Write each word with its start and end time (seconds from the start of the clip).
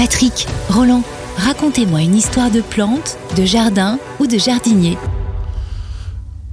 Patrick, 0.00 0.46
Roland, 0.70 1.02
racontez-moi 1.36 2.00
une 2.00 2.14
histoire 2.14 2.50
de 2.50 2.62
plante, 2.62 3.18
de 3.36 3.44
jardin 3.44 3.98
ou 4.18 4.26
de 4.26 4.38
jardinier. 4.38 4.96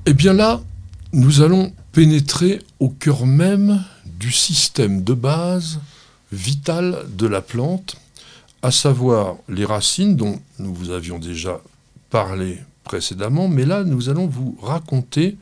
Eh 0.06 0.14
bien 0.14 0.34
là, 0.34 0.60
nous 1.14 1.42
allons 1.42 1.72
pénétrer 1.94 2.60
au 2.82 2.90
cœur 2.90 3.26
même 3.26 3.82
du 4.06 4.34
système 4.34 5.02
de 5.02 5.14
base 5.14 5.80
vital 6.34 7.06
de 7.08 7.26
la 7.26 7.40
plante, 7.40 7.96
à 8.64 8.72
savoir 8.72 9.38
les 9.48 9.64
racines 9.64 10.18
dont 10.18 10.42
nous 10.60 10.74
vous 10.74 10.92
avions 10.92 11.18
déjà 11.18 11.62
parlé 12.10 12.58
précédemment, 12.84 13.48
mais 13.48 13.64
là 13.64 13.86
nous 13.86 14.10
allons 14.10 14.28
vous 14.28 14.58
raconter 14.62 15.38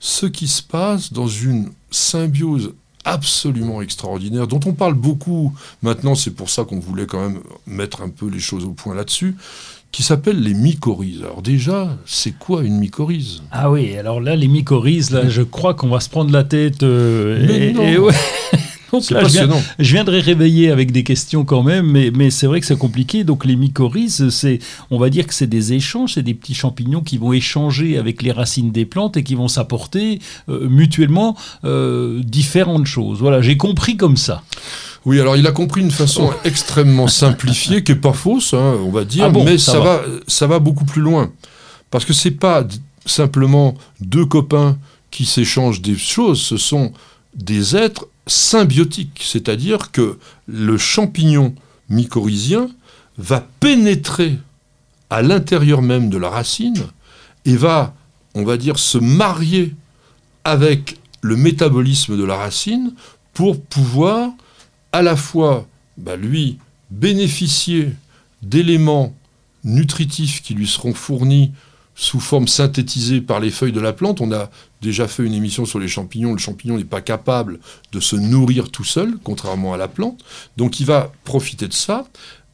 ce 0.00 0.24
qui 0.24 0.48
se 0.48 0.62
passe 0.62 1.12
dans 1.12 1.28
une 1.28 1.72
symbiose 1.90 2.72
absolument 3.04 3.82
extraordinaire, 3.82 4.46
dont 4.46 4.60
on 4.66 4.72
parle 4.72 4.94
beaucoup 4.94 5.52
maintenant, 5.82 6.14
c'est 6.14 6.30
pour 6.30 6.50
ça 6.50 6.64
qu'on 6.64 6.80
voulait 6.80 7.06
quand 7.06 7.20
même 7.20 7.40
mettre 7.66 8.02
un 8.02 8.08
peu 8.08 8.28
les 8.28 8.40
choses 8.40 8.64
au 8.64 8.72
point 8.72 8.94
là-dessus, 8.94 9.36
qui 9.92 10.02
s'appelle 10.02 10.42
les 10.42 10.54
mycorhizes. 10.54 11.22
Alors 11.22 11.42
déjà, 11.42 11.96
c'est 12.04 12.36
quoi 12.36 12.64
une 12.64 12.78
mycorhize? 12.78 13.42
Ah 13.52 13.70
oui, 13.70 13.96
alors 13.96 14.20
là, 14.20 14.34
les 14.34 14.48
mycorhizes, 14.48 15.10
là, 15.12 15.28
je 15.28 15.42
crois 15.42 15.74
qu'on 15.74 15.88
va 15.88 16.00
se 16.00 16.08
prendre 16.08 16.32
la 16.32 16.42
tête. 16.42 16.82
Euh, 16.82 17.44
Mais 17.46 17.72
non. 17.72 18.08
Je, 19.00 19.92
viendrai 19.92 20.20
réveiller 20.20 20.70
avec 20.70 20.92
des 20.92 21.04
questions 21.04 21.44
quand 21.44 21.62
même, 21.62 21.86
mais, 21.86 22.10
mais 22.14 22.30
c'est 22.30 22.46
vrai 22.46 22.60
que 22.60 22.66
c'est 22.66 22.78
compliqué. 22.78 23.24
Donc 23.24 23.44
les 23.44 23.56
mycorhizes, 23.56 24.28
c'est, 24.30 24.58
on 24.90 24.98
va 24.98 25.10
dire 25.10 25.26
que 25.26 25.34
c'est 25.34 25.46
des 25.46 25.72
échanges, 25.72 26.14
c'est 26.14 26.22
des 26.22 26.34
petits 26.34 26.54
champignons 26.54 27.00
qui 27.00 27.18
vont 27.18 27.32
échanger 27.32 27.98
avec 27.98 28.22
les 28.22 28.32
racines 28.32 28.72
des 28.72 28.84
plantes 28.84 29.16
et 29.16 29.22
qui 29.22 29.34
vont 29.34 29.48
s'apporter 29.48 30.18
euh, 30.48 30.68
mutuellement 30.68 31.36
euh, 31.64 32.20
différentes 32.24 32.86
choses. 32.86 33.18
Voilà, 33.20 33.42
j'ai 33.42 33.56
compris 33.56 33.96
comme 33.96 34.16
ça. 34.16 34.42
Oui, 35.04 35.20
alors 35.20 35.36
il 35.36 35.46
a 35.46 35.52
compris 35.52 35.82
d'une 35.82 35.90
façon 35.90 36.32
extrêmement 36.44 37.08
simplifiée, 37.08 37.84
qui 37.84 37.92
n'est 37.92 37.98
pas 37.98 38.14
fausse, 38.14 38.54
hein, 38.54 38.74
on 38.84 38.90
va 38.90 39.04
dire, 39.04 39.24
Ah 39.24 39.28
bon, 39.28 39.44
mais 39.44 39.58
ça 39.58 39.72
ça, 39.72 39.78
va. 39.80 39.96
va. 39.98 40.02
ça 40.26 40.46
va 40.46 40.58
beaucoup 40.58 40.86
plus 40.86 41.02
loin. 41.02 41.30
Parce 41.90 42.04
que 42.04 42.14
c'est 42.14 42.30
pas 42.30 42.66
simplement 43.06 43.74
deux 44.00 44.24
copains 44.24 44.78
qui 45.10 45.26
s'échangent 45.26 45.82
des 45.82 45.96
choses, 45.96 46.40
ce 46.40 46.56
sont 46.56 46.92
des 47.34 47.76
êtres 47.76 48.08
symbiotiques, 48.26 49.22
c'est-à-dire 49.24 49.90
que 49.90 50.18
le 50.46 50.78
champignon 50.78 51.54
mycorhizien 51.88 52.68
va 53.18 53.46
pénétrer 53.60 54.38
à 55.10 55.22
l'intérieur 55.22 55.82
même 55.82 56.10
de 56.10 56.18
la 56.18 56.30
racine 56.30 56.86
et 57.44 57.56
va, 57.56 57.94
on 58.34 58.44
va 58.44 58.56
dire, 58.56 58.78
se 58.78 58.98
marier 58.98 59.74
avec 60.44 60.98
le 61.20 61.36
métabolisme 61.36 62.16
de 62.16 62.24
la 62.24 62.36
racine 62.36 62.92
pour 63.32 63.60
pouvoir 63.60 64.30
à 64.92 65.02
la 65.02 65.16
fois, 65.16 65.66
bah, 65.98 66.16
lui, 66.16 66.58
bénéficier 66.90 67.90
d'éléments 68.42 69.14
nutritifs 69.64 70.42
qui 70.42 70.54
lui 70.54 70.66
seront 70.66 70.94
fournis 70.94 71.52
sous 71.94 72.20
forme 72.20 72.48
synthétisée 72.48 73.20
par 73.20 73.40
les 73.40 73.50
feuilles 73.50 73.72
de 73.72 73.80
la 73.80 73.92
plante. 73.92 74.20
On 74.20 74.32
a 74.32 74.50
déjà 74.82 75.08
fait 75.08 75.24
une 75.24 75.34
émission 75.34 75.64
sur 75.64 75.78
les 75.78 75.88
champignons. 75.88 76.32
Le 76.32 76.38
champignon 76.38 76.76
n'est 76.76 76.84
pas 76.84 77.00
capable 77.00 77.60
de 77.92 78.00
se 78.00 78.16
nourrir 78.16 78.70
tout 78.70 78.84
seul, 78.84 79.18
contrairement 79.22 79.74
à 79.74 79.76
la 79.76 79.88
plante. 79.88 80.24
Donc 80.56 80.80
il 80.80 80.86
va 80.86 81.12
profiter 81.24 81.68
de 81.68 81.72
ça. 81.72 82.06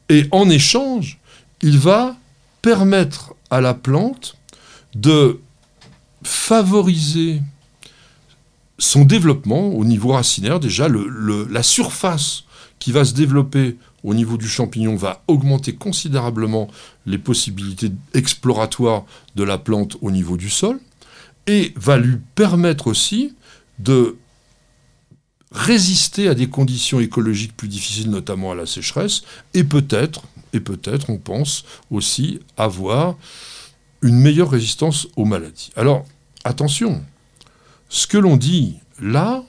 Et 0.09 0.27
en 0.31 0.49
échange, 0.49 1.19
il 1.61 1.77
va 1.77 2.15
permettre 2.61 3.33
à 3.49 3.61
la 3.61 3.73
plante 3.73 4.35
de 4.93 5.39
favoriser 6.23 7.41
son 8.77 9.05
développement 9.05 9.69
au 9.69 9.85
niveau 9.85 10.09
racinaire. 10.09 10.59
Déjà, 10.59 10.87
la 10.89 11.63
surface 11.63 12.43
qui 12.79 12.91
va 12.91 13.05
se 13.05 13.13
développer 13.13 13.77
au 14.03 14.13
niveau 14.13 14.37
du 14.37 14.47
champignon 14.47 14.95
va 14.95 15.23
augmenter 15.27 15.75
considérablement 15.75 16.67
les 17.05 17.17
possibilités 17.17 17.91
exploratoires 18.13 19.05
de 19.35 19.43
la 19.43 19.57
plante 19.57 19.97
au 20.01 20.11
niveau 20.11 20.37
du 20.37 20.49
sol 20.49 20.79
et 21.47 21.73
va 21.75 21.97
lui 21.97 22.17
permettre 22.35 22.87
aussi 22.87 23.35
de 23.79 24.17
résister 25.51 26.27
à 26.27 26.33
des 26.33 26.47
conditions 26.47 26.99
écologiques 26.99 27.55
plus 27.55 27.67
difficiles, 27.67 28.09
notamment 28.09 28.51
à 28.51 28.55
la 28.55 28.65
sécheresse, 28.65 29.23
et 29.53 29.63
peut-être, 29.63 30.23
et 30.53 30.59
peut-être, 30.59 31.09
on 31.09 31.17
pense 31.17 31.65
aussi 31.89 32.39
avoir 32.57 33.17
une 34.01 34.19
meilleure 34.19 34.49
résistance 34.49 35.07
aux 35.15 35.25
maladies. 35.25 35.71
Alors, 35.75 36.05
attention, 36.43 37.03
ce 37.89 38.07
que 38.07 38.17
l'on 38.17 38.37
dit 38.37 38.77
là, 39.01 39.43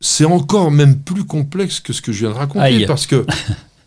c'est 0.00 0.24
encore 0.24 0.70
même 0.70 0.98
plus 1.00 1.24
complexe 1.24 1.80
que 1.80 1.92
ce 1.92 2.02
que 2.02 2.12
je 2.12 2.20
viens 2.20 2.30
de 2.30 2.34
raconter, 2.38 2.64
Aïe. 2.64 2.86
parce 2.86 3.06
que 3.06 3.26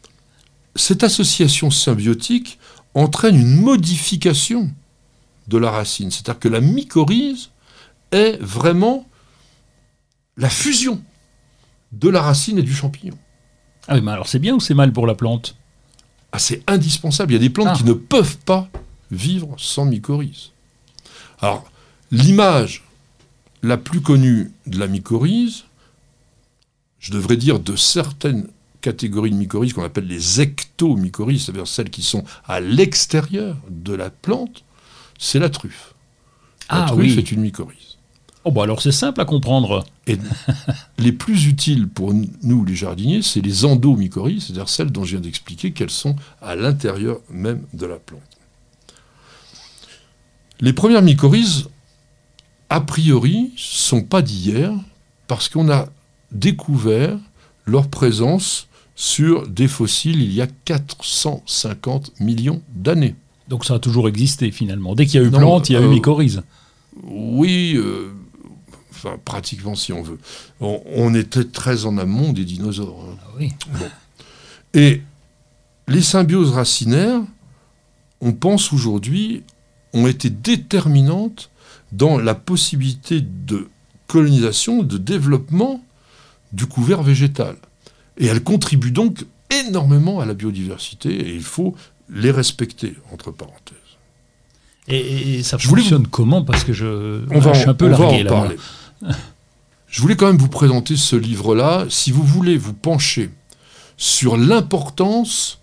cette 0.75 1.03
association 1.03 1.71
symbiotique 1.71 2.59
entraîne 2.93 3.35
une 3.35 3.55
modification 3.55 4.71
de 5.47 5.57
la 5.57 5.71
racine. 5.71 6.11
C'est-à-dire 6.11 6.39
que 6.39 6.47
la 6.49 6.61
mycorhize 6.61 7.49
est 8.11 8.37
vraiment 8.41 9.07
la 10.37 10.49
fusion 10.49 11.01
de 11.91 12.09
la 12.09 12.21
racine 12.21 12.57
et 12.59 12.63
du 12.63 12.73
champignon. 12.73 13.17
Ah 13.87 13.95
oui, 13.95 14.01
mais 14.01 14.11
alors 14.11 14.27
c'est 14.27 14.39
bien 14.39 14.55
ou 14.55 14.59
c'est 14.59 14.73
mal 14.75 14.93
pour 14.93 15.07
la 15.07 15.15
plante? 15.15 15.55
Ah, 16.31 16.39
c'est 16.39 16.61
indispensable. 16.67 17.31
Il 17.31 17.35
y 17.35 17.37
a 17.37 17.41
des 17.41 17.49
plantes 17.49 17.69
Ah. 17.71 17.75
qui 17.77 17.83
ne 17.83 17.93
peuvent 17.93 18.37
pas 18.39 18.69
vivre 19.11 19.55
sans 19.57 19.85
mycorhize. 19.85 20.51
Alors, 21.41 21.65
l'image 22.11 22.83
la 23.63 23.77
plus 23.77 24.01
connue 24.01 24.51
de 24.67 24.77
la 24.79 24.85
mycorhize, 24.87 25.63
je 26.99 27.11
devrais 27.11 27.37
dire 27.37 27.59
de 27.59 27.75
certaines 27.75 28.47
catégories 28.81 29.31
de 29.31 29.35
mycorhizes 29.35 29.73
qu'on 29.73 29.83
appelle 29.83 30.07
les 30.07 30.41
ectomycorhizes, 30.41 31.45
c'est-à-dire 31.45 31.67
celles 31.67 31.89
qui 31.89 32.01
sont 32.03 32.23
à 32.47 32.59
l'extérieur 32.59 33.57
de 33.69 33.93
la 33.93 34.09
plante, 34.09 34.63
c'est 35.17 35.39
la 35.39 35.49
truffe. 35.49 35.93
La 36.69 36.83
Ah 36.83 36.87
truffe 36.87 37.13
oui. 37.15 37.19
est 37.19 37.31
une 37.31 37.41
mycorhize. 37.41 37.97
Oh 38.45 38.51
bah 38.51 38.63
alors 38.63 38.81
c'est 38.81 38.93
simple 38.93 39.19
à 39.19 39.25
comprendre. 39.25 39.83
Et 40.07 40.17
les 40.97 41.11
plus 41.11 41.45
utiles 41.47 41.89
pour 41.89 42.13
nous, 42.41 42.63
les 42.63 42.75
jardiniers, 42.75 43.21
c'est 43.21 43.41
les 43.41 43.65
endomycorhizes, 43.65 44.45
c'est-à-dire 44.45 44.69
celles 44.69 44.91
dont 44.91 45.03
je 45.03 45.11
viens 45.11 45.19
d'expliquer 45.19 45.71
qu'elles 45.71 45.89
sont 45.89 46.15
à 46.41 46.55
l'intérieur 46.55 47.19
même 47.29 47.63
de 47.73 47.85
la 47.85 47.97
plante. 47.97 48.21
Les 50.61 50.73
premières 50.73 51.01
mycorhizes, 51.01 51.67
a 52.69 52.81
priori, 52.81 53.51
sont 53.57 54.03
pas 54.03 54.21
d'hier, 54.21 54.71
parce 55.27 55.49
qu'on 55.49 55.69
a 55.69 55.87
découvert 56.31 57.17
leur 57.65 57.87
présence 57.87 58.67
sur 58.95 59.47
des 59.47 59.67
fossiles 59.67 60.21
il 60.21 60.33
y 60.33 60.41
a 60.41 60.47
450 60.65 62.19
millions 62.19 62.61
d'années. 62.75 63.15
Donc 63.47 63.65
ça 63.65 63.75
a 63.75 63.79
toujours 63.79 64.07
existé 64.07 64.51
finalement. 64.51 64.95
Dès 64.95 65.05
qu'il 65.05 65.19
y 65.21 65.23
a 65.23 65.27
eu 65.27 65.31
Non, 65.31 65.39
plante, 65.39 65.69
il 65.69 65.73
y 65.73 65.75
a 65.75 65.81
eu 65.81 65.85
euh, 65.85 65.89
mycorhize. 65.89 66.43
Oui, 67.03 67.73
euh, 67.77 68.11
enfin 68.91 69.17
pratiquement 69.23 69.75
si 69.75 69.93
on 69.93 70.03
veut. 70.03 70.19
On, 70.59 70.81
on 70.95 71.15
était 71.15 71.45
très 71.45 71.85
en 71.85 71.97
amont 71.97 72.33
des 72.33 72.45
dinosaures. 72.45 73.05
hein. 73.09 73.15
Ah 73.23 73.31
oui. 73.39 73.51
Et 74.73 75.01
les 75.87 76.01
symbioses 76.01 76.51
racinaires, 76.51 77.21
on 78.21 78.33
pense 78.33 78.71
aujourd'hui, 78.73 79.43
ont 79.93 80.05
été 80.05 80.29
déterminantes 80.29 81.49
dans 81.91 82.19
la 82.19 82.35
possibilité 82.35 83.21
de 83.21 83.67
colonisation, 84.07 84.83
de 84.83 84.97
développement 84.97 85.83
du 86.53 86.65
couvert 86.65 87.03
végétal. 87.03 87.55
Et 88.17 88.25
elles 88.27 88.43
contribuent 88.43 88.91
donc 88.91 89.25
énormément 89.65 90.19
à 90.19 90.25
la 90.25 90.33
biodiversité 90.33 91.09
et 91.11 91.33
il 91.35 91.43
faut 91.43 91.75
les 92.09 92.31
respecter, 92.31 92.95
entre 93.13 93.31
parenthèses. 93.31 93.75
Et, 94.87 95.35
et 95.39 95.43
ça 95.43 95.57
Je 95.59 95.67
fonctionne 95.67 96.07
comment? 96.07 96.43
Parce 96.43 96.63
que 96.63 96.73
je, 96.73 97.21
On 97.31 97.39
va, 97.39 97.53
je 97.53 97.59
suis 97.59 97.67
en- 97.67 97.71
un 97.71 97.75
peu 97.75 97.85
on 97.85 97.91
va 97.91 97.97
largué 97.99 98.21
en 98.21 98.23
là. 98.23 98.29
parler. 98.29 98.55
Je 99.87 100.01
voulais 100.01 100.15
quand 100.15 100.27
même 100.27 100.37
vous 100.37 100.49
présenter 100.49 100.95
ce 100.95 101.15
livre-là. 101.15 101.85
Si 101.89 102.11
vous 102.11 102.23
voulez 102.23 102.57
vous 102.57 102.73
pencher 102.73 103.31
sur 103.97 104.37
l'importance 104.37 105.59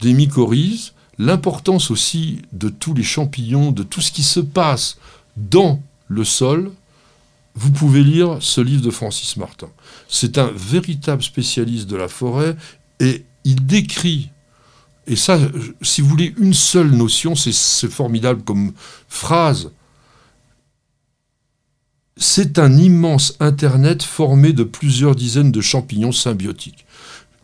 des 0.00 0.14
mycorhizes, 0.14 0.92
l'importance 1.18 1.90
aussi 1.90 2.40
de 2.52 2.70
tous 2.70 2.94
les 2.94 3.02
champignons, 3.02 3.70
de 3.70 3.82
tout 3.82 4.00
ce 4.00 4.10
qui 4.10 4.22
se 4.22 4.40
passe 4.40 4.96
dans 5.36 5.82
le 6.08 6.24
sol, 6.24 6.70
vous 7.58 7.72
pouvez 7.72 8.04
lire 8.04 8.38
ce 8.40 8.60
livre 8.60 8.82
de 8.82 8.90
Francis 8.90 9.36
Martin. 9.36 9.68
C'est 10.08 10.38
un 10.38 10.50
véritable 10.54 11.22
spécialiste 11.22 11.88
de 11.88 11.96
la 11.96 12.06
forêt 12.08 12.56
et 13.00 13.24
il 13.44 13.66
décrit, 13.66 14.30
et 15.06 15.16
ça, 15.16 15.38
si 15.82 16.00
vous 16.00 16.08
voulez 16.08 16.34
une 16.38 16.54
seule 16.54 16.90
notion, 16.90 17.34
c'est- 17.34 17.88
formidable 17.88 18.42
comme 18.44 18.72
phrase, 19.08 19.70
c'est 22.16 22.58
un 22.58 22.76
immense 22.76 23.34
Internet 23.40 24.02
formé 24.02 24.52
de 24.52 24.64
plusieurs 24.64 25.14
dizaines 25.16 25.52
de 25.52 25.60
champignons 25.60 26.12
symbiotiques. 26.12 26.84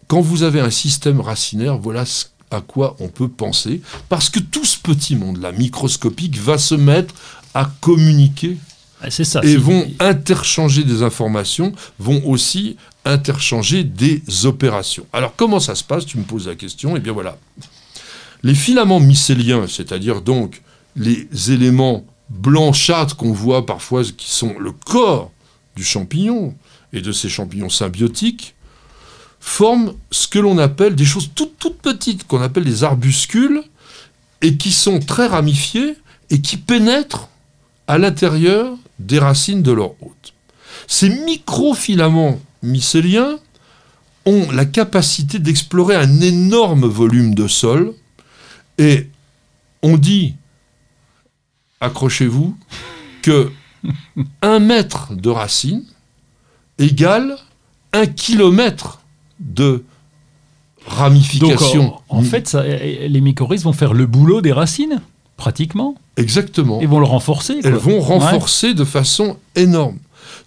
Quand 0.06 0.20
vous 0.20 0.43
avez 0.43 0.60
un 0.60 0.70
système 0.70 1.20
racinaire, 1.20 1.78
voilà 1.78 2.05
à 2.50 2.60
quoi 2.60 2.96
on 3.00 3.08
peut 3.08 3.28
penser, 3.28 3.81
parce 4.08 4.31
que 4.31 4.38
tout 4.38 4.64
ce 4.64 4.78
petit 4.78 5.17
monde-là, 5.17 5.50
microscopique, 5.52 6.38
va 6.38 6.58
se 6.58 6.75
mettre 6.76 7.14
à 7.55 7.64
communiquer 7.81 8.58
Ah, 9.05 9.11
C'est 9.11 9.25
ça. 9.25 9.41
et 9.43 9.56
vont 9.56 9.87
interchanger 10.01 10.83
des 10.85 11.03
informations, 11.03 11.73
vont 11.99 12.23
aussi 12.27 12.77
interchanger 13.05 13.85
des 13.85 14.23
opérations. 14.45 15.06
Alors 15.12 15.35
comment 15.37 15.61
ça 15.61 15.75
se 15.75 15.85
passe? 15.85 16.06
Tu 16.06 16.17
me 16.19 16.25
poses 16.25 16.47
la 16.49 16.55
question. 16.55 16.97
Eh 16.97 17.01
bien 17.01 17.12
voilà. 17.12 17.37
Les 18.43 18.55
filaments 18.55 19.01
mycéliens, 19.01 19.67
c'est-à-dire 19.69 20.21
donc 20.23 20.62
les 20.97 21.29
éléments 21.51 22.05
blanchâtres 22.31 23.17
qu'on 23.17 23.33
voit 23.33 23.67
parfois, 23.67 24.03
qui 24.05 24.31
sont 24.31 24.59
le 24.59 24.73
corps 24.73 25.31
du 25.77 25.85
champignon 25.85 26.55
et 26.93 27.01
de 27.01 27.12
ces 27.12 27.29
champignons 27.29 27.69
symbiotiques, 27.69 28.55
forment 29.41 29.93
ce 30.11 30.27
que 30.29 30.39
l'on 30.39 30.56
appelle 30.59 30.95
des 30.95 31.05
choses 31.05 31.31
toutes, 31.35 31.59
toutes 31.59 31.79
petites, 31.79 32.27
qu'on 32.27 32.41
appelle 32.41 32.65
des 32.65 32.85
arbuscules, 32.85 33.62
et 34.41 34.56
qui 34.56 34.73
sont 34.73 35.01
très 35.01 35.27
ramifiées 35.27 35.97
et 36.31 36.41
qui 36.41 36.56
pénètrent 36.56 37.29
à 37.87 37.99
l'intérieur 37.99 38.77
des 38.99 39.19
racines 39.19 39.62
de 39.62 39.73
leur 39.73 39.91
hôte. 40.02 40.35
Ces 40.87 41.08
microfilaments 41.08 42.38
mycéliens 42.62 43.38
ont 44.26 44.50
la 44.50 44.64
capacité 44.64 45.38
d'explorer 45.38 45.96
un 45.96 46.20
énorme 46.20 46.87
volume 46.87 47.35
de 47.35 47.46
sol 47.46 47.94
et 48.79 49.08
on 49.82 49.96
dit, 49.96 50.35
accrochez-vous, 51.81 52.56
que 53.23 53.50
un 54.43 54.58
mètre 54.58 55.14
de 55.14 55.29
racine 55.29 55.85
égale 56.79 57.37
un 57.94 58.06
kilomètre 58.06 59.00
de 59.38 59.85
ramification. 60.87 62.00
en, 62.08 62.23
fait, 62.23 62.55
les 62.55 63.20
mycorhizes 63.20 63.62
vont 63.62 63.73
faire 63.73 63.94
le 63.94 64.06
boulot 64.06 64.41
des 64.41 64.52
racines, 64.52 65.00
pratiquement. 65.37 65.94
Exactement. 66.16 66.81
Ils 66.81 66.88
vont 66.88 67.00
le 67.00 67.06
renforcer. 67.06 67.61
Elles 67.64 67.75
vont 67.75 68.00
renforcer 68.00 68.75
de 68.75 68.84
façon 68.84 69.37
énorme. 69.56 69.99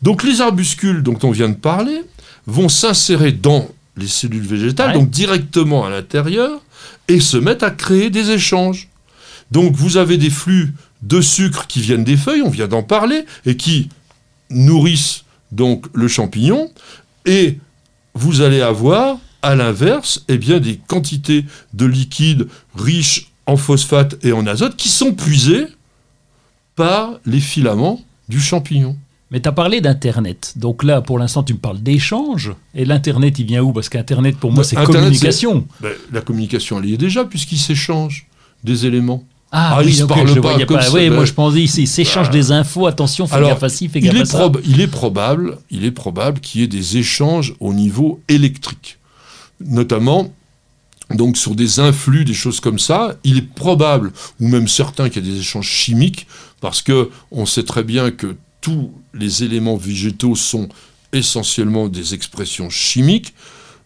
Donc 0.01 0.23
les 0.23 0.41
arbuscules 0.41 1.03
dont 1.03 1.17
on 1.23 1.31
vient 1.31 1.49
de 1.49 1.55
parler 1.55 2.03
vont 2.45 2.69
s'insérer 2.69 3.31
dans 3.31 3.67
les 3.97 4.07
cellules 4.07 4.45
végétales, 4.45 4.93
donc 4.93 5.09
directement 5.09 5.85
à 5.85 5.89
l'intérieur, 5.89 6.61
et 7.07 7.19
se 7.19 7.37
mettre 7.37 7.65
à 7.65 7.71
créer 7.71 8.09
des 8.09 8.31
échanges. 8.31 8.89
Donc 9.51 9.75
vous 9.75 9.97
avez 9.97 10.17
des 10.17 10.29
flux 10.29 10.73
de 11.01 11.21
sucre 11.21 11.67
qui 11.67 11.81
viennent 11.81 12.03
des 12.03 12.17
feuilles, 12.17 12.43
on 12.43 12.49
vient 12.49 12.67
d'en 12.67 12.83
parler, 12.83 13.25
et 13.45 13.57
qui 13.57 13.89
nourrissent 14.49 15.23
donc 15.51 15.85
le 15.93 16.07
champignon, 16.07 16.71
et 17.25 17.57
vous 18.13 18.41
allez 18.41 18.61
avoir 18.61 19.17
à 19.41 19.55
l'inverse 19.55 20.23
eh 20.27 20.37
bien 20.37 20.59
des 20.59 20.79
quantités 20.87 21.45
de 21.73 21.85
liquide 21.85 22.47
riches 22.75 23.31
en 23.47 23.57
phosphate 23.57 24.23
et 24.23 24.33
en 24.33 24.45
azote 24.45 24.75
qui 24.75 24.89
sont 24.89 25.13
puisés 25.13 25.65
par 26.75 27.19
les 27.25 27.39
filaments 27.39 28.01
du 28.29 28.39
champignon. 28.39 28.95
Mais 29.31 29.41
tu 29.41 29.49
as 29.49 29.51
parlé 29.51 29.81
d'Internet. 29.81 30.53
Donc 30.55 30.83
là, 30.83 31.01
pour 31.01 31.19
l'instant, 31.19 31.44
tu 31.44 31.53
me 31.53 31.57
parles 31.57 31.81
d'échange. 31.81 32.53
Et 32.75 32.85
l'Internet, 32.85 33.39
il 33.39 33.45
vient 33.45 33.61
où? 33.61 33.73
Parce 33.73 33.89
qu'Internet, 33.89 34.38
pour 34.38 34.51
moi, 34.51 34.63
c'est 34.63 34.75
communication. 34.75 35.65
Ben, 35.81 35.91
la 36.13 36.21
communication, 36.21 36.79
elle 36.79 36.89
y 36.89 36.94
est 36.94 36.97
déjà, 36.97 37.25
puisqu'ils 37.25 37.57
s'échangent 37.57 38.27
des 38.63 38.85
éléments. 38.85 39.23
Ah, 39.51 39.77
oui, 39.79 39.88
ils 39.88 39.95
se 39.95 40.03
parlent 40.03 40.41
pas, 40.41 40.65
comme 40.65 40.81
ça, 40.81 40.91
oui, 40.91 41.09
moi 41.09 41.23
je 41.23 41.31
pense 41.31 41.55
ils 41.55 41.88
s'échangent 41.88 42.29
des 42.29 42.51
infos. 42.51 42.85
Attention, 42.85 43.27
fais 43.27 43.39
gaffe 43.39 43.63
à 43.63 43.69
fais 43.69 43.85
il 43.95 44.07
est, 44.17 44.35
il 44.65 44.81
est 44.81 44.88
probable, 44.88 45.57
il 45.71 45.85
est 45.85 45.91
probable 45.91 46.41
qu'il 46.41 46.61
y 46.61 46.63
ait 46.65 46.67
des 46.67 46.97
échanges 46.97 47.55
au 47.61 47.73
niveau 47.73 48.19
électrique, 48.27 48.97
notamment 49.61 50.33
donc 51.12 51.38
sur 51.38 51.56
des 51.56 51.80
influx, 51.80 52.25
des 52.25 52.33
choses 52.33 52.59
comme 52.59 52.80
ça. 52.80 53.18
Il 53.24 53.38
est 53.38 53.54
probable, 53.54 54.12
ou 54.39 54.48
même 54.48 54.68
certain, 54.68 55.09
qu'il 55.09 55.25
y 55.25 55.30
a 55.30 55.31
des 55.33 55.39
échanges 55.39 55.69
chimiques, 55.69 56.27
parce 56.62 56.81
que 56.81 57.09
on 57.31 57.45
sait 57.45 57.63
très 57.63 57.83
bien 57.83 58.12
que 58.12 58.36
tous 58.62 58.92
les 59.13 59.44
éléments 59.44 59.77
végétaux 59.77 60.36
sont 60.36 60.68
essentiellement 61.13 61.88
des 61.88 62.13
expressions 62.13 62.69
chimiques, 62.69 63.33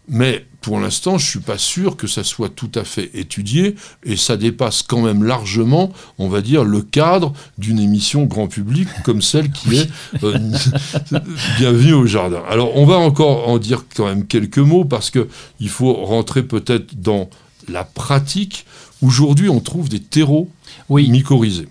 mais 0.08 0.46
pour 0.62 0.80
l'instant, 0.80 1.18
je 1.18 1.26
ne 1.26 1.30
suis 1.30 1.40
pas 1.40 1.58
sûr 1.58 1.98
que 1.98 2.06
ça 2.06 2.24
soit 2.24 2.50
tout 2.50 2.72
à 2.76 2.84
fait 2.84 3.10
étudié, 3.16 3.76
et 4.04 4.16
ça 4.16 4.38
dépasse 4.38 4.84
quand 4.84 5.02
même 5.02 5.24
largement, 5.24 5.92
on 6.20 6.30
va 6.30 6.42
dire, 6.42 6.64
le 6.64 6.84
cadre 6.84 7.34
d'une 7.58 7.80
émission 7.80 8.26
grand 8.26 8.48
public 8.48 8.88
comme 9.04 9.24
celle 9.24 9.52
qui 9.52 9.78
est 9.78 9.90
euh, 10.24 10.38
Bienvenue 11.58 11.94
au 11.94 12.06
Jardin. 12.06 12.44
Alors, 12.48 12.78
on 12.78 12.86
va 12.86 12.98
encore 12.98 13.50
en 13.50 13.58
dire 13.58 13.86
quand 13.96 14.06
même 14.06 14.28
quelques 14.28 14.60
mots, 14.60 14.86
parce 14.86 15.10
qu'il 15.10 15.70
faut 15.70 15.94
rentrer 15.94 16.44
peut-être 16.44 17.02
dans 17.02 17.30
la 17.68 17.84
pratique. 17.84 18.66
Aujourd'hui, 19.02 19.50
on 19.50 19.62
trouve 19.62 19.90
des 19.90 20.00
terreaux 20.00 20.50
mycorhizés. 20.90 21.70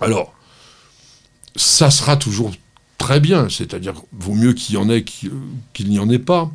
Alors, 0.00 0.34
ça 1.54 1.90
sera 1.90 2.16
toujours 2.16 2.50
très 2.98 3.20
bien, 3.20 3.48
c'est-à-dire 3.48 3.94
vaut 4.12 4.34
mieux 4.34 4.52
qu'il 4.54 4.74
y 4.74 4.78
en 4.78 4.88
ait 4.88 5.04
qu'il 5.04 5.88
n'y 5.88 5.98
en 5.98 6.08
ait 6.08 6.18
pas. 6.18 6.50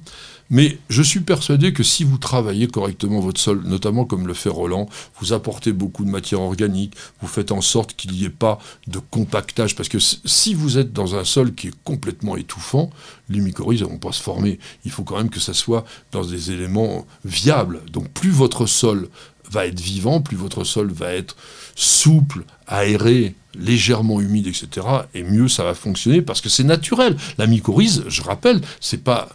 Mais 0.50 0.78
je 0.90 1.02
suis 1.02 1.20
persuadé 1.20 1.74
que 1.74 1.84
si 1.84 2.04
vous 2.04 2.18
travaillez 2.18 2.68
correctement 2.68 3.20
votre 3.20 3.40
sol, 3.40 3.62
notamment 3.66 4.06
comme 4.06 4.28
le 4.28 4.34
fait 4.34 4.50
Roland, 4.50 4.88
vous 5.20 5.34
apportez 5.34 5.74
beaucoup 5.74 6.06
de 6.06 6.10
matière 6.10 6.42
organique, 6.42 6.94
vous 7.22 7.28
faites 7.28 7.52
en 7.52 7.62
sorte 7.62 7.96
qu'il 7.96 8.12
n'y 8.12 8.24
ait 8.24 8.30
pas 8.30 8.60
de 8.88 9.00
compactage, 9.00 9.76
parce 9.76 9.90
que 9.90 10.00
si 10.00 10.54
vous 10.54 10.78
êtes 10.78 10.94
dans 10.94 11.16
un 11.16 11.26
sol 11.26 11.54
qui 11.54 11.68
est 11.68 11.84
complètement 11.84 12.38
étouffant, 12.38 12.90
les 13.30 13.40
mycorhizes 13.40 13.82
ne 13.82 13.88
vont 13.88 13.98
pas 13.98 14.12
se 14.12 14.22
former. 14.22 14.60
Il 14.86 14.92
faut 14.92 15.04
quand 15.04 15.18
même 15.18 15.30
que 15.30 15.40
ça 15.40 15.54
soit 15.54 15.86
dans 16.12 16.24
des 16.24 16.52
éléments 16.52 17.06
viables. 17.26 17.82
Donc 17.92 18.10
plus 18.10 18.32
votre 18.32 18.66
sol 18.66 19.10
va 19.52 19.66
être 19.66 19.80
vivant, 19.80 20.22
plus 20.22 20.38
votre 20.38 20.64
sol 20.64 20.92
va 20.92 21.14
être 21.14 21.36
souple, 21.76 22.44
aéré, 22.68 23.36
légèrement 23.56 24.22
humide, 24.22 24.48
etc. 24.48 24.86
Et 25.14 25.24
mieux 25.24 25.48
ça 25.48 25.64
va 25.64 25.74
fonctionner 25.74 26.22
parce 26.22 26.42
que 26.42 26.50
c'est 26.50 26.64
naturel. 26.64 27.18
La 27.38 27.48
mycorhize, 27.48 28.04
je 28.08 28.22
rappelle, 28.22 28.62
c'est 28.80 29.04
pas 29.04 29.30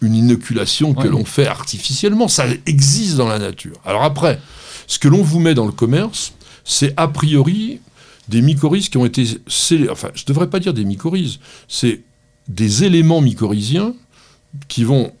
une 0.00 0.14
inoculation 0.14 0.94
que 0.94 1.08
l'on 1.08 1.24
fait 1.24 1.46
artificiellement, 1.46 2.28
ça 2.28 2.46
existe 2.66 3.16
dans 3.16 3.28
la 3.28 3.38
nature. 3.38 3.76
Alors 3.84 4.04
après, 4.04 4.38
ce 4.86 4.98
que 4.98 5.08
l'on 5.08 5.22
vous 5.22 5.40
met 5.40 5.54
dans 5.54 5.66
le 5.66 5.72
commerce, 5.72 6.32
c'est 6.64 6.94
a 6.96 7.08
priori 7.08 7.80
des 8.28 8.42
mycorhizes 8.42 8.90
qui 8.90 8.98
ont 8.98 9.06
été 9.06 9.24
enfin 9.90 10.10
je 10.14 10.22
ne 10.22 10.26
devrais 10.26 10.50
pas 10.50 10.60
dire 10.60 10.74
des 10.74 10.84
mycorhizes, 10.84 11.40
c'est 11.66 12.02
des 12.46 12.84
éléments 12.84 13.20
mycorhiziens 13.20 13.94
qui 14.68 14.84
vont 14.84 15.12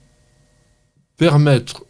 permettre 1.16 1.84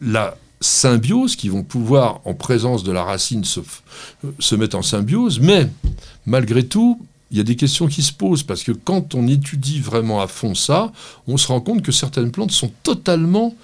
la 0.00 0.36
symbiose, 0.60 1.36
qui 1.36 1.48
vont 1.48 1.62
pouvoir, 1.62 2.20
en 2.24 2.34
présence 2.34 2.82
de 2.82 2.92
la 2.92 3.04
racine, 3.04 3.44
se, 3.44 3.60
se 4.38 4.54
mettre 4.54 4.76
en 4.76 4.82
symbiose, 4.82 5.40
mais 5.40 5.68
malgré 6.26 6.66
tout, 6.66 7.00
il 7.30 7.36
y 7.36 7.40
a 7.40 7.44
des 7.44 7.56
questions 7.56 7.86
qui 7.86 8.02
se 8.02 8.12
posent, 8.12 8.42
parce 8.42 8.62
que 8.62 8.72
quand 8.72 9.14
on 9.14 9.26
étudie 9.26 9.80
vraiment 9.80 10.20
à 10.20 10.26
fond 10.26 10.54
ça, 10.54 10.92
on 11.26 11.36
se 11.36 11.48
rend 11.48 11.60
compte 11.60 11.82
que 11.82 11.92
certaines 11.92 12.30
plantes 12.30 12.52
sont 12.52 12.70
totalement 12.82 13.54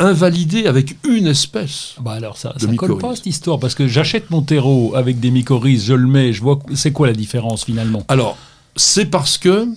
invalidées 0.00 0.66
avec 0.66 0.96
une 1.06 1.26
espèce. 1.26 1.94
Bah 2.00 2.12
alors 2.12 2.36
ça, 2.36 2.54
ne 2.60 2.74
colle 2.74 2.98
pas 2.98 3.14
cette 3.14 3.26
histoire, 3.26 3.58
parce 3.58 3.74
que 3.74 3.86
j'achète 3.86 4.30
mon 4.30 4.42
terreau 4.42 4.94
avec 4.94 5.20
des 5.20 5.30
mycorhizes, 5.30 5.84
je 5.84 5.94
le 5.94 6.06
mets, 6.06 6.32
je 6.32 6.42
vois, 6.42 6.58
c'est 6.74 6.92
quoi 6.92 7.06
la 7.06 7.12
différence 7.12 7.64
finalement? 7.64 8.04
Alors, 8.08 8.36
c'est 8.76 9.06
parce 9.06 9.38
que, 9.38 9.68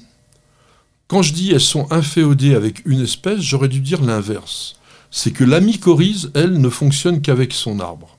quand 1.07 1.21
je 1.21 1.33
dis 1.33 1.51
elles 1.51 1.59
sont 1.61 1.91
inféodées 1.91 2.55
avec 2.55 2.85
une 2.85 3.01
espèce, 3.01 3.41
j'aurais 3.41 3.69
dû 3.69 3.79
dire 3.81 4.01
l'inverse. 4.01 4.75
C'est 5.11 5.31
que 5.31 5.43
la 5.43 5.61
mycorhize, 5.61 6.31
elle, 6.33 6.59
ne 6.59 6.69
fonctionne 6.69 7.21
qu'avec 7.21 7.53
son 7.53 7.79
arbre 7.79 8.16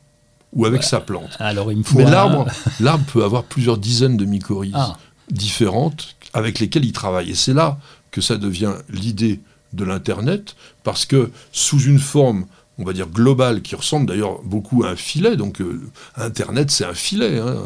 ou 0.52 0.66
avec 0.66 0.82
sa 0.82 1.00
plante. 1.00 1.36
Alors 1.38 1.70
il 1.72 1.78
me 1.78 1.82
faut 1.82 1.98
Mais 1.98 2.04
l'arbre, 2.04 2.46
l'arbre 2.80 3.04
peut 3.12 3.24
avoir 3.24 3.44
plusieurs 3.44 3.78
dizaines 3.78 4.16
de 4.16 4.24
mycorhizes 4.24 4.72
ah. 4.74 4.96
différentes 5.30 6.16
avec 6.32 6.58
lesquelles 6.58 6.84
il 6.84 6.92
travaille. 6.92 7.30
Et 7.30 7.34
c'est 7.34 7.54
là 7.54 7.78
que 8.10 8.20
ça 8.20 8.36
devient 8.36 8.74
l'idée 8.90 9.40
de 9.72 9.84
l'Internet, 9.84 10.56
parce 10.82 11.04
que 11.04 11.30
sous 11.52 11.82
une 11.82 11.98
forme, 11.98 12.46
on 12.78 12.84
va 12.84 12.92
dire 12.92 13.06
globale, 13.06 13.60
qui 13.60 13.74
ressemble 13.74 14.06
d'ailleurs 14.06 14.40
beaucoup 14.42 14.84
à 14.84 14.90
un 14.90 14.96
filet, 14.96 15.36
donc 15.36 15.60
euh, 15.60 15.82
Internet 16.16 16.70
c'est 16.70 16.86
un 16.86 16.94
filet, 16.94 17.38
hein, 17.38 17.56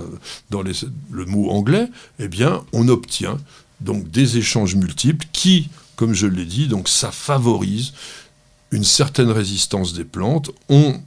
dans 0.51 0.63
le 0.63 1.25
mot 1.27 1.51
anglais, 1.51 1.89
eh 2.19 2.29
bien 2.29 2.63
on 2.73 2.89
obtient 2.89 3.39
donc 3.81 4.11
des 4.11 4.39
échanges 4.39 4.75
multiples 4.75 5.27
qui, 5.33 5.69
comme 5.97 6.15
je 6.15 6.27
l'ai 6.27 6.45
dit, 6.45 6.67
donc 6.67 6.89
ça 6.89 7.13
favorise 7.13 7.93
une 8.71 8.85
certaine 8.85 9.31
résistance 9.31 9.93
des 9.93 10.05
plantes. 10.05 10.51
On 10.69 10.99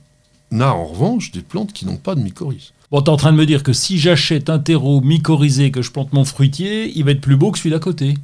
a 0.60 0.68
en 0.68 0.86
revanche 0.86 1.32
des 1.32 1.42
plantes 1.42 1.74
qui 1.74 1.86
n'ont 1.86 1.98
pas 1.98 2.16
de 2.16 2.22
mycorhize. 2.22 2.72
Bon, 2.92 3.02
tu 3.02 3.10
es 3.10 3.14
en 3.14 3.18
train 3.18 3.32
de 3.32 3.38
me 3.38 3.46
dire 3.46 3.64
que 3.64 3.74
si 3.74 3.98
j'achète 3.98 4.50
un 4.50 4.60
terreau 4.60 5.02
mycorhizé 5.02 5.72
que 5.72 5.82
je 5.82 5.92
plante 5.92 6.14
mon 6.14 6.26
fruitier, 6.26 6.92
il 6.96 7.04
va 7.04 7.12
être 7.12 7.22
plus 7.22 7.36
beau 7.36 7.52
que 7.52 7.58
celui 7.58 7.72
d'à 7.72 7.80
côté 7.80 8.16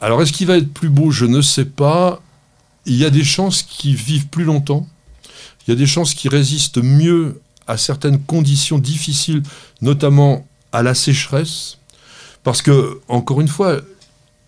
Alors, 0.00 0.20
est-ce 0.22 0.32
qu'il 0.32 0.46
va 0.46 0.56
être 0.56 0.72
plus 0.72 0.88
beau? 0.88 1.10
Je 1.10 1.26
ne 1.26 1.40
sais 1.40 1.64
pas. 1.64 2.20
Il 2.86 2.96
y 2.96 3.04
a 3.04 3.10
des 3.10 3.24
chances 3.24 3.62
qui 3.62 3.94
vivent 3.94 4.26
plus 4.26 4.44
longtemps. 4.44 4.86
Il 5.66 5.70
y 5.70 5.72
a 5.72 5.76
des 5.76 5.86
chances 5.86 6.14
qui 6.14 6.28
résistent 6.28 6.82
mieux 6.82 7.40
à 7.68 7.76
certaines 7.76 8.20
conditions 8.20 8.78
difficiles, 8.78 9.42
notamment 9.80 10.46
à 10.72 10.82
la 10.82 10.94
sécheresse. 10.94 11.78
Parce 12.42 12.62
que, 12.62 13.00
encore 13.06 13.40
une 13.40 13.48
fois, 13.48 13.80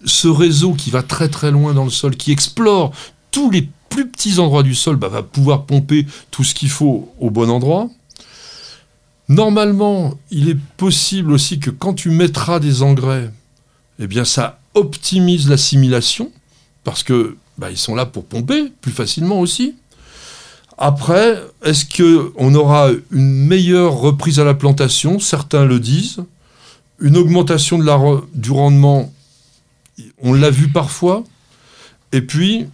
ce 0.05 0.27
réseau 0.27 0.75
qui 0.75 0.91
va 0.91 1.03
très 1.03 1.29
très 1.29 1.53
loin 1.53 1.73
dans 1.73 1.85
le 1.85 1.91
sol, 1.91 2.17
qui 2.17 2.33
explore 2.33 2.93
tous 3.31 3.51
les 3.51 3.69
plus 3.95 4.09
petits 4.09 4.41
endroits 4.41 4.65
du 4.65 4.75
sol 4.75 4.97
bah, 4.97 5.09
va 5.09 5.23
pouvoir 5.23 5.67
pomper 5.67 6.05
tout 6.33 6.43
ce 6.43 6.53
qu'il 6.53 6.69
faut 6.69 7.13
au 7.21 7.31
bon 7.31 7.49
endroit. 7.49 7.89
Normalement, 9.29 10.19
il 10.33 10.49
est 10.49 10.59
possible 10.77 11.31
aussi 11.33 11.61
que 11.61 11.71
quand 11.71 11.95
tu 11.95 12.11
mettras 12.11 12.59
des 12.59 12.83
engrais, 12.83 13.31
eh 14.01 14.09
bien 14.09 14.25
ça 14.25 14.59
optimise 14.75 15.49
l'assimilation. 15.49 16.33
parce 16.83 17.05
que 17.05 17.37
bah, 17.57 17.71
ils 17.71 17.79
sont 17.79 17.95
là 17.95 18.05
pour 18.05 18.25
pomper 18.25 18.73
plus 18.81 18.91
facilement 18.91 19.39
aussi. 19.39 19.77
Après, 20.77 21.41
est-ce 21.63 21.85
qu'on 21.87 22.55
aura 22.57 22.91
une 23.13 23.47
meilleure 23.47 23.95
reprise 23.95 24.41
à 24.41 24.45
la 24.45 24.55
plantation? 24.55 25.21
Certains 25.21 25.65
le 25.65 25.79
disent. 25.79 26.19
Une 26.99 27.17
augmentation 27.17 27.79
du 27.79 28.51
rendement, 28.51 29.13
on 30.21 30.33
l'a 30.33 30.51
vu 30.51 30.69
parfois. 30.69 31.23
Et 32.11 32.23
puis, 32.23 32.67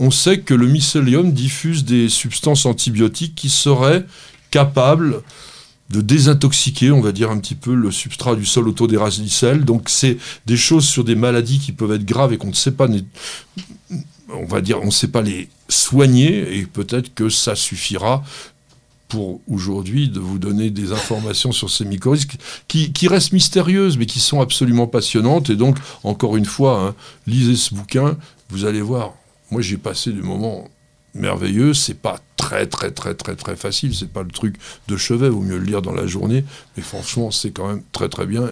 on 0.00 0.10
sait 0.10 0.40
que 0.40 0.54
le 0.54 0.66
mycélium 0.66 1.32
diffuse 1.32 1.84
des 1.84 2.08
substances 2.08 2.64
antibiotiques 2.64 3.34
qui 3.34 3.50
seraient 3.50 4.06
capables 4.50 5.22
de 5.90 6.00
désintoxiquer, 6.00 6.90
on 6.90 7.02
va 7.02 7.12
dire 7.12 7.30
un 7.30 7.38
petit 7.38 7.54
peu, 7.54 7.74
le 7.74 7.90
substrat 7.90 8.34
du 8.34 8.46
sol 8.46 8.66
autodéracicelle. 8.66 9.64
Donc 9.64 9.90
c'est 9.90 10.16
des 10.46 10.56
choses 10.56 10.86
sur 10.86 11.04
des 11.04 11.16
maladies 11.16 11.58
qui 11.58 11.72
peuvent 11.72 11.92
être 11.92 12.06
graves 12.06 12.32
et 12.32 12.38
qu'on 12.38 12.48
ne 12.48 12.54
sait 12.54 12.72
pas, 12.72 12.88
on 14.32 14.46
va 14.46 14.62
dire, 14.62 14.80
on 14.80 14.86
ne 14.86 14.90
sait 14.90 15.08
pas 15.08 15.20
les 15.20 15.50
soigner 15.68 16.58
et 16.58 16.64
peut-être 16.64 17.14
que 17.14 17.28
ça 17.28 17.54
suffira 17.54 18.24
pour 19.08 19.42
aujourd'hui 19.48 20.08
de 20.08 20.20
vous 20.20 20.38
donner 20.38 20.70
des 20.70 20.92
informations 20.92 21.52
sur 21.52 21.68
ces 21.68 21.84
mycorhizes 21.84 22.26
qui, 22.68 22.92
qui, 22.92 23.08
restent 23.08 23.32
mystérieuses 23.32 23.98
mais 23.98 24.06
qui 24.06 24.20
sont 24.20 24.40
absolument 24.40 24.86
passionnantes. 24.86 25.50
Et 25.50 25.56
donc, 25.56 25.76
encore 26.04 26.38
une 26.38 26.46
fois, 26.46 26.80
hein, 26.80 26.94
lisez 27.26 27.56
ce 27.56 27.74
bouquin, 27.74 28.16
vous 28.48 28.64
allez 28.64 28.80
voir. 28.80 29.14
Moi, 29.50 29.62
j'ai 29.62 29.76
passé 29.76 30.12
des 30.12 30.22
moments 30.22 30.68
merveilleux. 31.14 31.74
C'est 31.74 32.00
pas 32.00 32.20
très, 32.36 32.66
très, 32.66 32.90
très, 32.90 33.14
très, 33.14 33.36
très 33.36 33.56
facile. 33.56 33.94
C'est 33.94 34.12
pas 34.12 34.22
le 34.22 34.30
truc 34.30 34.56
de 34.88 34.96
chevet. 34.96 35.28
Vaut 35.28 35.40
mieux 35.40 35.58
le 35.58 35.64
lire 35.64 35.82
dans 35.82 35.94
la 35.94 36.06
journée. 36.06 36.44
Mais 36.76 36.82
franchement, 36.82 37.30
c'est 37.30 37.50
quand 37.50 37.68
même 37.68 37.82
très, 37.92 38.08
très 38.08 38.26
bien. 38.26 38.48